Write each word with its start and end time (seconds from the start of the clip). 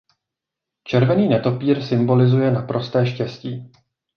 Červený 0.83 1.27
netopýr 1.29 1.81
symbolizuje 1.83 2.51
naprosté 2.51 3.05
štěstí. 3.07 3.71